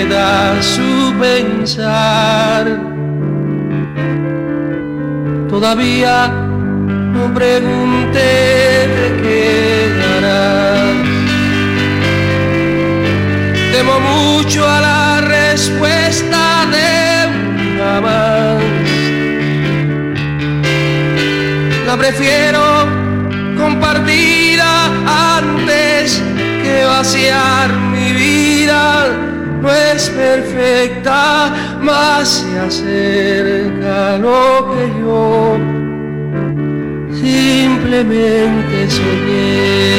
[0.00, 2.66] comprometa su pensar.
[5.48, 10.96] Todavía no pregunté de qué harás.
[13.72, 18.62] Temo mucho a la respuesta de una más.
[21.86, 22.86] La prefiero
[23.58, 24.86] compartida
[25.36, 26.22] antes
[26.62, 29.29] que vaciar mi vida.
[29.60, 35.58] No es perfecta, más se acerca lo que yo
[37.20, 39.90] simplemente soñé.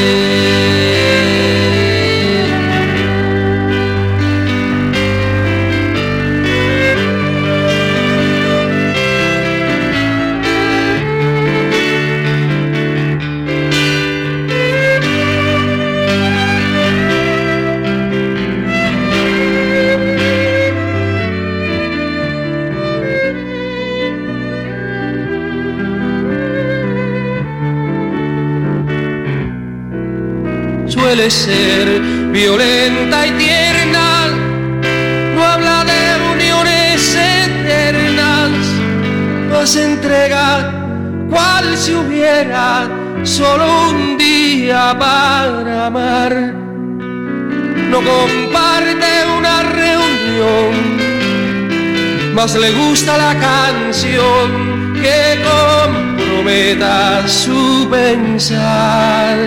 [52.42, 59.38] Más le gusta la canción que comprometa su pensar.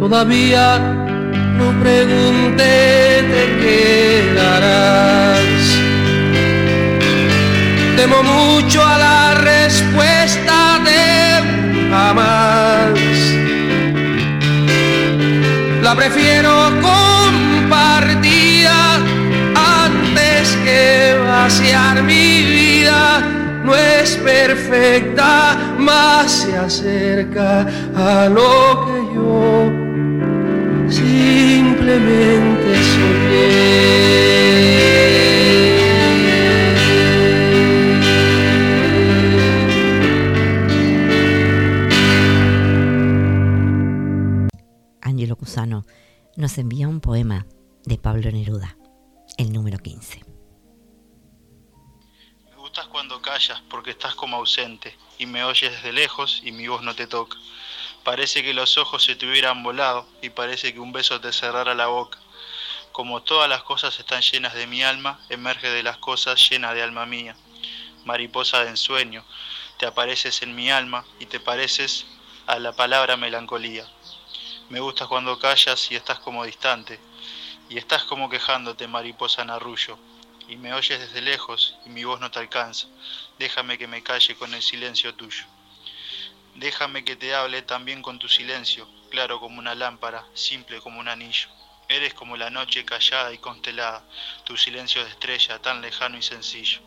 [0.00, 0.78] Todavía
[1.58, 5.62] no pregunté, te quedarás.
[7.96, 11.04] Temo mucho a la respuesta de
[11.88, 12.98] jamás.
[15.82, 17.01] La prefiero compartida
[22.02, 23.20] mi vida.
[23.64, 27.66] No es perfecta, más se acerca
[27.96, 29.70] a lo que yo
[30.88, 32.72] simplemente
[45.00, 45.84] Angelo Cusano
[46.36, 47.46] nos envía un poema
[47.84, 48.76] de Pablo Neruda,
[53.82, 57.36] porque estás como ausente y me oyes desde lejos y mi voz no te toca.
[58.04, 61.74] Parece que los ojos se te hubieran volado y parece que un beso te cerrara
[61.74, 62.16] la boca.
[62.92, 66.80] Como todas las cosas están llenas de mi alma, emerge de las cosas llena de
[66.84, 67.34] alma mía.
[68.04, 69.24] Mariposa de ensueño,
[69.80, 72.06] te apareces en mi alma y te pareces
[72.46, 73.84] a la palabra melancolía.
[74.68, 77.00] Me gustas cuando callas y estás como distante,
[77.68, 79.50] y estás como quejándote, mariposa en
[80.48, 82.86] y me oyes desde lejos y mi voz no te alcanza.
[83.38, 85.44] Déjame que me calle con el silencio tuyo.
[86.54, 91.08] Déjame que te hable también con tu silencio, claro como una lámpara, simple como un
[91.08, 91.48] anillo.
[91.88, 94.04] Eres como la noche callada y constelada,
[94.44, 96.80] tu silencio de estrella tan lejano y sencillo.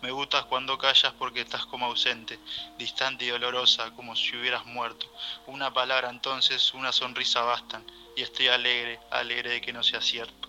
[0.00, 2.38] Me gustas cuando callas porque estás como ausente,
[2.78, 5.06] distante y dolorosa, como si hubieras muerto.
[5.46, 7.84] Una palabra entonces, una sonrisa bastan,
[8.16, 10.48] y estoy alegre, alegre de que no sea cierto.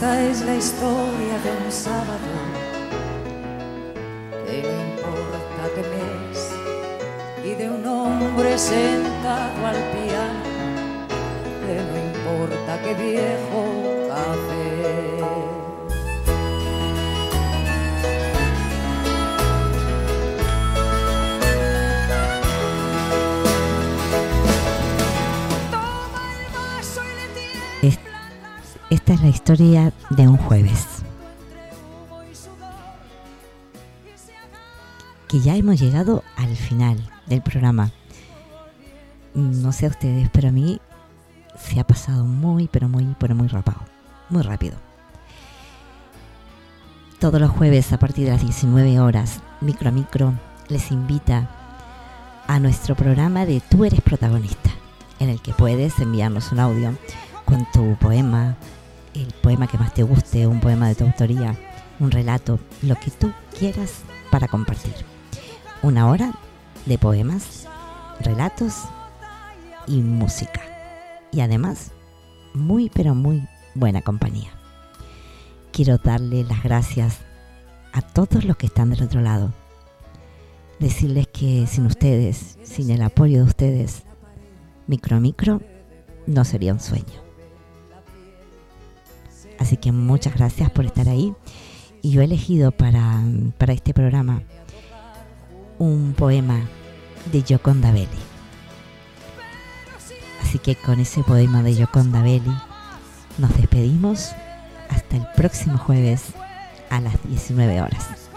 [0.00, 2.30] Esta es la historia de un sábado,
[4.46, 6.54] que no importa qué mes,
[7.44, 10.44] y de un hombre sentado al piano,
[11.66, 13.60] que no importa qué viejo
[14.06, 15.17] café.
[28.90, 30.86] Esta es la historia de un jueves.
[35.28, 37.90] Que ya hemos llegado al final del programa.
[39.34, 40.80] No sé a ustedes, pero a mí
[41.58, 43.76] se ha pasado muy, pero muy, pero muy rápido.
[44.30, 44.76] Muy rápido.
[47.18, 50.32] Todos los jueves a partir de las 19 horas, Micro a Micro
[50.68, 51.50] les invita
[52.46, 54.70] a nuestro programa de Tú eres protagonista,
[55.18, 56.94] en el que puedes enviarnos un audio
[57.44, 58.56] con tu poema,
[59.22, 61.56] el poema que más te guste, un poema de tu autoría,
[61.98, 64.94] un relato, lo que tú quieras para compartir.
[65.82, 66.32] Una hora
[66.86, 67.66] de poemas,
[68.20, 68.74] relatos
[69.86, 70.60] y música.
[71.32, 71.92] Y además,
[72.54, 74.50] muy pero muy buena compañía.
[75.72, 77.18] Quiero darle las gracias
[77.92, 79.52] a todos los que están del otro lado.
[80.78, 84.02] Decirles que sin ustedes, sin el apoyo de ustedes,
[84.86, 85.60] Micro Micro
[86.26, 87.27] no sería un sueño.
[89.68, 91.34] Así que muchas gracias por estar ahí.
[92.00, 93.22] Y yo he elegido para,
[93.58, 94.42] para este programa
[95.78, 96.58] un poema
[97.30, 98.08] de Gioconda Belli.
[100.40, 102.56] Así que con ese poema de Gioconda Belli
[103.36, 104.30] nos despedimos
[104.88, 106.32] hasta el próximo jueves
[106.88, 108.27] a las 19 horas.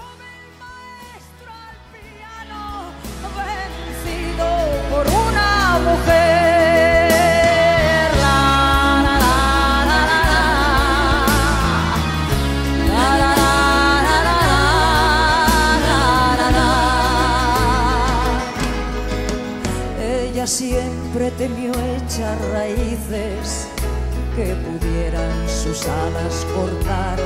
[24.43, 27.17] Que pudieran sus alas cortar.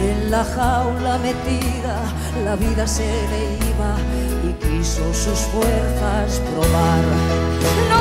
[0.00, 1.96] Y en la jaula metida
[2.44, 3.92] la vida se le iba
[4.48, 7.91] y quiso sus fuerzas probar.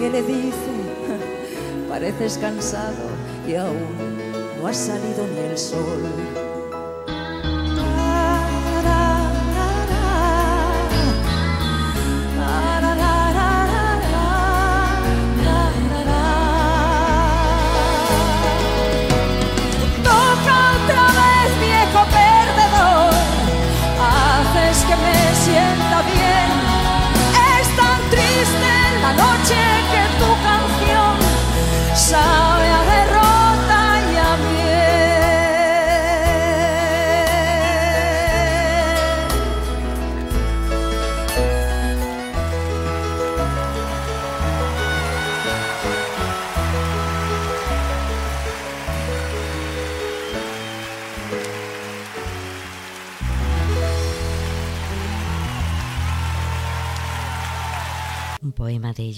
[0.00, 0.72] Que le dice,
[1.86, 3.04] pareces cansado
[3.46, 4.16] y aún
[4.58, 6.49] no ha salido ni el sol.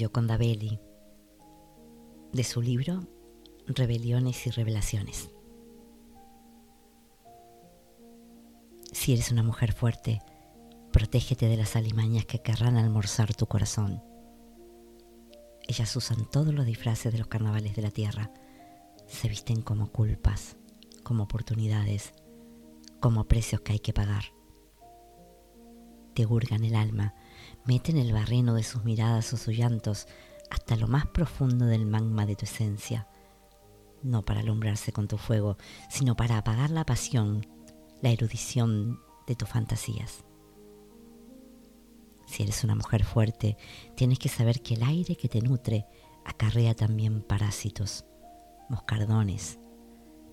[0.03, 0.81] Gioconda Belli,
[2.33, 3.07] de su libro
[3.69, 5.31] Rebeliones y Revelaciones.
[8.91, 10.21] Si eres una mujer fuerte,
[10.93, 14.03] protégete de las alimañas que querrán almorzar tu corazón.
[15.69, 18.33] Ellas usan todos los disfraces de los carnavales de la tierra.
[19.07, 20.57] Se visten como culpas,
[21.05, 22.13] como oportunidades,
[22.99, 24.25] como precios que hay que pagar.
[26.15, 27.15] Te hurgan el alma,
[27.65, 30.07] meten el barreno de sus miradas o sus llantos
[30.51, 33.09] hasta lo más profundo del magma de tu esencia,
[34.03, 35.57] no para alumbrarse con tu fuego,
[35.89, 37.47] sino para apagar la pasión,
[38.01, 40.25] la erudición de tus fantasías.
[42.27, 43.57] Si eres una mujer fuerte,
[43.95, 45.87] tienes que saber que el aire que te nutre
[46.25, 48.05] acarrea también parásitos,
[48.69, 49.59] moscardones,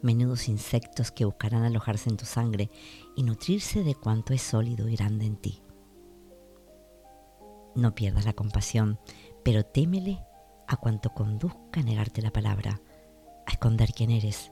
[0.01, 2.69] menudos insectos que buscarán alojarse en tu sangre
[3.15, 5.61] y nutrirse de cuanto es sólido y grande en ti.
[7.75, 8.99] No pierdas la compasión,
[9.43, 10.23] pero témele
[10.67, 12.81] a cuanto conduzca a negarte la palabra,
[13.45, 14.51] a esconder quién eres,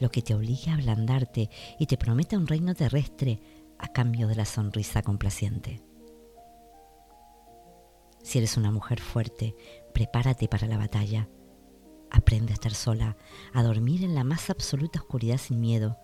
[0.00, 3.40] lo que te obligue a ablandarte y te prometa un reino terrestre
[3.78, 5.82] a cambio de la sonrisa complaciente.
[8.22, 9.56] Si eres una mujer fuerte,
[9.94, 11.28] prepárate para la batalla.
[12.10, 13.16] Aprende a estar sola,
[13.54, 15.96] a dormir en la más absoluta oscuridad sin miedo,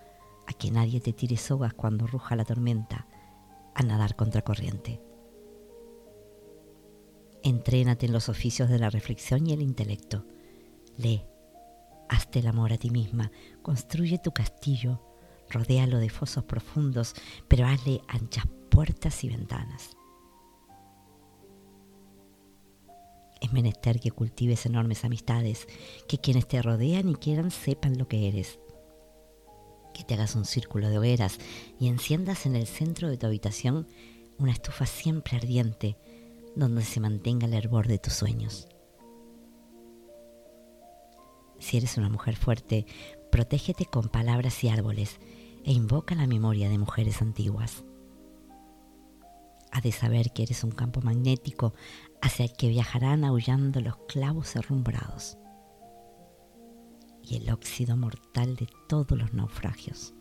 [0.47, 3.07] a que nadie te tire sogas cuando ruja la tormenta,
[3.75, 5.04] a nadar contracorriente.
[7.45, 10.25] Entrénate en los oficios de la reflexión y el intelecto.
[10.97, 11.27] Lee,
[12.09, 13.31] hazte el amor a ti misma,
[13.61, 15.03] construye tu castillo,
[15.51, 17.15] rodéalo de fosos profundos,
[17.47, 19.91] pero hazle anchas puertas y ventanas.
[23.43, 25.69] Es menester que cultives enormes amistades,
[26.09, 28.59] que quienes te rodean y quieran sepan lo que eres.
[29.93, 31.39] Que te hagas un círculo de hogueras
[31.79, 33.87] y enciendas en el centro de tu habitación
[34.39, 35.99] una estufa siempre ardiente
[36.57, 38.69] donde se mantenga el hervor de tus sueños.
[41.59, 42.87] Si eres una mujer fuerte,
[43.31, 45.19] protégete con palabras y árboles
[45.65, 47.85] e invoca la memoria de mujeres antiguas.
[49.73, 51.75] Ha de saber que eres un campo magnético
[52.21, 55.37] hacia el que viajarán aullando los clavos herrumbrados
[57.23, 60.15] y el óxido mortal de todos los naufragios.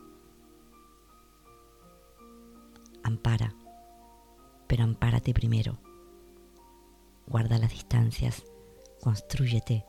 [3.03, 3.53] Ampara,
[4.67, 5.77] pero ampárate primero.
[7.27, 8.43] Guarda las distancias,
[9.01, 9.85] construyete,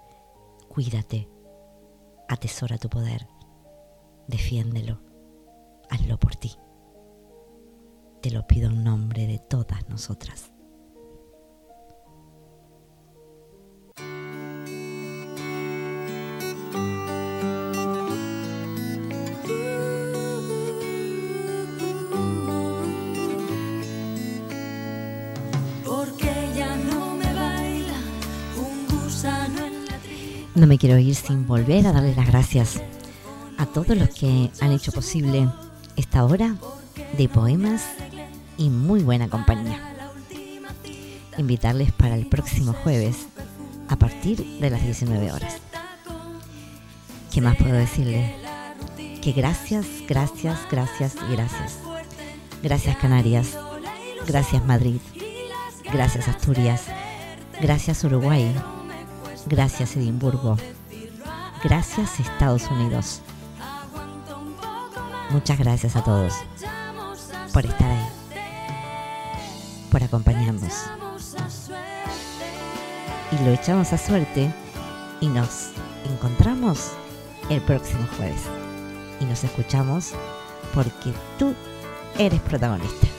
[0.68, 1.28] cuídate,
[2.28, 3.26] atesora tu poder,
[4.28, 5.00] defiéndelo,
[5.90, 6.52] hazlo por ti.
[8.22, 10.53] Te lo pido en nombre de todas nosotras.
[30.84, 32.82] Quiero ir sin volver a darles las gracias
[33.56, 35.48] a todos los que han hecho posible
[35.96, 36.56] esta hora
[37.16, 37.86] de poemas
[38.58, 39.80] y muy buena compañía.
[41.38, 43.28] invitarles para el próximo jueves
[43.88, 45.56] a partir de las 19 horas.
[47.32, 48.36] ¿Qué más puedo decirle?
[49.22, 51.78] Que gracias, gracias, gracias y gracias.
[52.62, 53.56] Gracias Canarias,
[54.26, 55.00] gracias Madrid,
[55.90, 56.82] gracias Asturias,
[57.58, 58.54] gracias Uruguay,
[59.46, 60.58] gracias Edimburgo,
[61.64, 63.20] gracias Estados Unidos.
[65.30, 66.34] Muchas gracias a todos
[67.52, 68.08] por estar ahí,
[69.90, 70.72] por acompañarnos.
[73.32, 74.54] Y lo echamos a suerte
[75.20, 75.70] y nos
[76.04, 76.92] encontramos
[77.48, 78.42] el próximo jueves.
[79.20, 80.12] Y nos escuchamos
[80.74, 81.54] porque tú
[82.18, 83.13] eres protagonista.